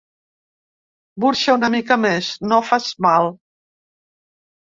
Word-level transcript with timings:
Burxa 1.25 1.53
una 1.57 1.69
mica 1.75 1.97
més, 2.05 2.29
no 2.53 2.59
fas 2.71 2.87
mal. 3.07 3.29